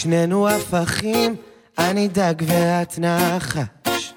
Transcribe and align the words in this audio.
שנינו 0.00 0.48
הפכים, 0.48 1.36
אני 1.78 2.08
דג 2.08 2.34
ואת 2.46 2.98
נחש. 2.98 4.12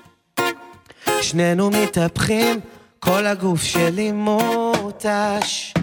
שנינו 1.21 1.69
מתהפכים, 1.69 2.59
כל 2.99 3.25
הגוף 3.25 3.63
שלי 3.63 4.11
מותש. 4.11 5.73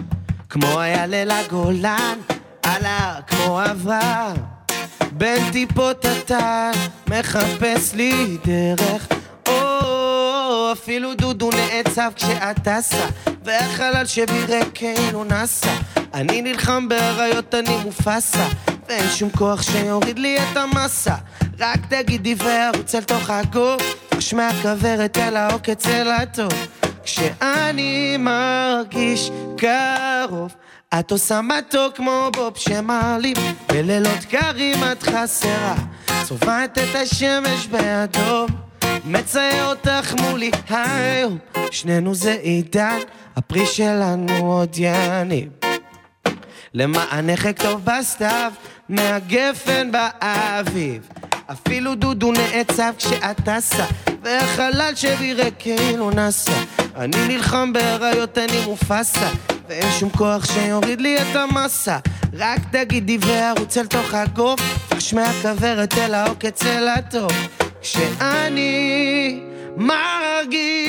כמו 0.49 0.79
היה 0.79 1.05
ליל 1.05 1.31
הגולן, 1.31 2.19
על 2.63 2.85
ההר 2.85 3.21
כמו 3.27 3.61
אברהם. 3.71 4.35
בין 5.11 5.51
טיפות 5.51 6.05
אתה 6.05 6.71
מחפש 7.07 7.93
לי 7.93 8.37
דרך. 8.45 9.07
או, 9.47 10.71
אפילו 10.71 11.13
דודו 11.13 11.49
נעצב 11.51 12.11
כשאת 12.15 12.59
טסה, 12.63 13.05
והחלל 13.43 14.05
שבירקנו 14.05 15.23
נסע. 15.23 15.71
אני 16.13 16.41
נלחם 16.41 16.89
באריות, 16.89 17.55
אני 17.55 17.77
מופסה, 17.83 18.47
ואין 18.91 19.09
שום 19.09 19.29
כוח 19.29 19.61
שיוריד 19.61 20.19
לי 20.19 20.37
את 20.37 20.57
המסה. 20.57 21.15
רק 21.59 21.79
תגידי 21.89 22.35
וארוץ 22.37 22.95
אל 22.95 23.03
תוך 23.03 23.29
הגוף, 23.29 23.81
ראש 24.15 24.33
מהכוורת 24.33 25.17
אל 25.17 25.37
העוקץ 25.37 25.87
אל 25.87 26.11
הטוב. 26.11 26.53
כשאני 27.03 28.17
מרגיש 28.19 29.31
קרוב, 29.57 30.55
את 30.99 31.11
עושה 31.11 31.41
מתוק 31.41 31.95
כמו 31.95 32.29
בוב 32.33 32.57
שמעלים, 32.57 33.35
בלילות 33.67 34.25
קרים 34.29 34.83
את 34.91 35.03
חסרה, 35.03 35.75
צובעת 36.23 36.77
את 36.77 36.95
השמש 36.95 37.67
באדום, 37.67 38.47
מצייר 39.05 39.65
אותך 39.65 40.13
מולי 40.21 40.51
היום, 40.69 41.37
שנינו 41.71 42.15
זה 42.15 42.37
עידן, 42.41 42.99
הפרי 43.35 43.65
שלנו 43.65 44.53
עוד 44.53 44.75
יניב. 44.77 45.60
למענך 46.73 47.45
אכתוב 47.45 47.81
בסתיו, 47.85 48.51
מהגפן 48.89 49.91
באביב. 49.91 51.09
אפילו 51.51 51.95
דודו 51.95 52.31
נעצב 52.31 52.93
כשאת 52.97 53.41
טסה, 53.45 53.85
והחלל 54.23 54.91
שבי 54.95 55.33
ריק 55.33 55.53
כאילו 55.59 56.11
נסע. 56.11 56.51
אני 56.95 57.27
נלחם 57.27 57.73
באריות, 57.73 58.37
אני 58.37 58.65
מופסה, 58.65 59.29
ואין 59.67 59.91
שום 59.99 60.09
כוח 60.09 60.45
שיוריד 60.45 61.01
לי 61.01 61.17
את 61.17 61.35
המסה. 61.35 61.97
רק 62.33 62.59
תגידי 62.71 63.17
וארוץ 63.21 63.77
אל 63.77 63.85
תוך 63.85 64.13
הגוף, 64.13 64.59
פרש 64.89 65.13
מהכוורת 65.13 65.97
אל 65.97 66.13
העוקץ 66.13 66.65
אל 66.65 66.87
הטוב. 66.87 67.31
כשאני 67.81 69.39
מרגיש 69.77 70.80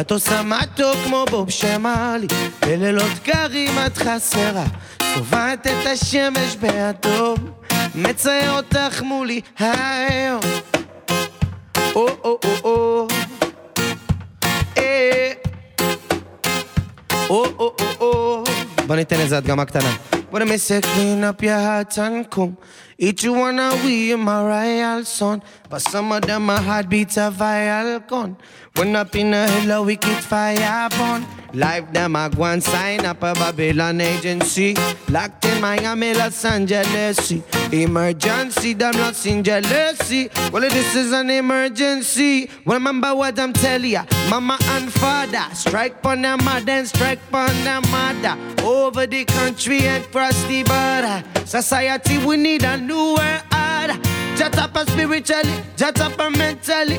את 0.00 0.10
עושה 0.10 0.42
מתוק 0.42 0.96
כמו 1.04 1.24
בוב 1.30 1.50
שמאלי, 1.50 2.26
בלילות 2.60 3.12
קרים 3.22 3.72
את 3.86 3.96
חסרה, 3.98 4.64
צובעת 5.14 5.66
את 5.66 5.86
השמש 5.86 6.56
באדום, 6.60 7.36
מצייר 7.94 8.52
אותך 8.52 9.02
מולי 9.02 9.40
היום. 9.58 10.40
או 11.94 12.08
או 12.24 12.38
או 12.44 12.50
או 12.64 13.08
אה. 14.78 15.32
או 17.30 17.44
או 17.58 17.74
או 17.80 17.86
או 18.00 18.44
בוא 18.86 18.96
ניתן 18.96 19.20
איזה 19.20 19.38
הדגמה 19.38 19.64
קטנה. 19.64 20.13
What 20.34 20.42
a 20.42 20.46
mess, 20.46 20.68
eh, 20.72 20.80
clean 20.80 21.22
up 21.22 21.40
your 21.44 21.56
heart 21.56 21.96
and 21.96 22.28
come. 22.28 22.56
Each 22.98 23.24
one 23.24 23.60
of 23.60 23.84
we 23.84 24.10
in 24.10 24.18
my 24.18 24.42
royal 24.42 25.04
son. 25.04 25.40
But 25.70 25.82
some 25.82 26.10
of 26.10 26.22
them 26.22 26.46
my 26.46 26.60
heartbeats 26.60 27.16
a 27.18 27.30
vial 27.30 28.00
gun. 28.00 28.36
When 28.74 28.96
up 28.96 29.14
in 29.14 29.32
a 29.32 29.46
hell, 29.46 29.84
wicked 29.84 30.24
fire 30.24 30.88
burn. 30.98 31.24
Life 31.54 31.92
them 31.92 32.16
a 32.16 32.28
go 32.28 32.44
and 32.44 32.62
sign 32.62 33.04
up 33.06 33.22
a 33.22 33.32
Babylon 33.32 34.00
agency. 34.00 34.74
Locked 35.08 35.44
in 35.44 35.60
Miami, 35.60 36.12
Los 36.12 36.44
Angeles. 36.44 37.32
Emergency, 37.72 38.74
them 38.74 38.94
lost 38.94 39.24
in 39.26 39.44
jealousy. 39.44 40.30
Well, 40.52 40.62
this 40.62 40.96
is 40.96 41.12
an 41.12 41.30
emergency. 41.30 42.50
Remember 42.66 43.14
what 43.14 43.38
I'm 43.38 43.52
telling 43.52 43.90
ya. 43.90 44.04
Mama 44.28 44.58
and 44.60 44.92
father, 44.92 45.46
strike 45.54 46.02
pon 46.02 46.22
their 46.22 46.36
mother 46.36 46.72
and 46.72 46.88
strike 46.88 47.20
pon 47.30 47.54
their 47.62 47.80
mother. 47.82 48.36
Over 48.64 49.06
the 49.06 49.24
country 49.24 49.80
and 49.82 50.04
cross 50.10 50.42
the 50.44 50.64
border. 50.64 51.22
Society, 51.46 52.18
we 52.18 52.36
need 52.36 52.64
a 52.64 52.76
new 52.76 53.14
world 53.14 53.42
order. 53.52 54.00
Jot 54.36 54.58
up 54.58 54.76
spiritually, 54.88 55.54
jot 55.76 56.00
up 56.00 56.18
mentally, 56.36 56.98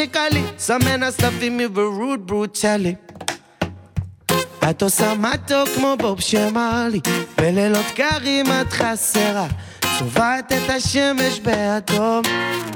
musically. 0.00 0.44
Some 0.56 0.84
men 0.84 1.02
are 1.02 1.12
stuffing 1.12 1.56
me 1.56 1.66
with 1.66 1.78
rude 1.78 2.26
brutally. 2.26 2.96
את 4.70 4.82
עושה 4.82 5.14
מתוק 5.14 5.68
כמו 5.76 5.96
בוב 5.98 6.20
שמאלי, 6.20 7.00
בלילות 7.38 7.86
קרים 7.94 8.46
את 8.46 8.72
חסרה, 8.72 9.46
צובעת 9.98 10.52
את 10.52 10.70
השמש 10.70 11.40
באדום, 11.40 12.22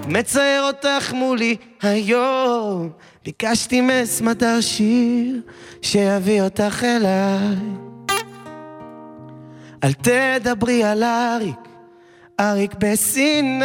מצייר 0.09 0.63
אותך 0.63 1.13
מולי 1.13 1.57
היום. 1.83 2.91
ביקשתי 3.25 3.81
מסמדר 3.81 4.61
שיר, 4.61 5.41
שיביא 5.83 6.43
אותך 6.43 6.85
אליי. 6.85 7.57
אל 9.85 9.93
תדברי 9.93 10.85
על 10.85 11.03
אריק, 11.03 11.57
אריק 12.41 12.75
בסיני. 12.79 13.65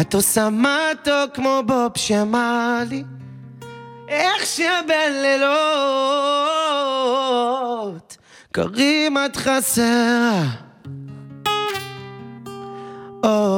את 0.00 0.14
עושה 0.14 0.48
מתוק 0.50 1.34
כמו 1.34 1.62
בוב 1.66 1.92
שמאלי, 1.96 3.04
איך 4.08 4.46
שבלילות 4.46 5.46
קרים 8.52 9.16
את 9.18 9.36
חסרה. 9.36 10.44
או 13.24 13.51